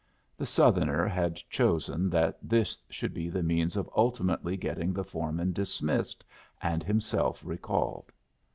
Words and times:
The 0.35 0.47
Southerner 0.47 1.05
had 1.07 1.35
chosen 1.47 2.09
that 2.09 2.39
this 2.41 2.79
should 2.89 3.13
be 3.13 3.29
the 3.29 3.43
means 3.43 3.77
of 3.77 3.87
ultimately 3.95 4.57
getting 4.57 4.93
the 4.93 5.03
foreman 5.03 5.51
dismissed 5.53 6.25
and 6.59 6.81
himself 6.81 7.45
recalled. 7.45 8.11